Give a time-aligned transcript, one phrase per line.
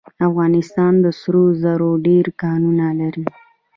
[0.27, 3.25] افغانستان د سرو زرو ډیر کانونه لري.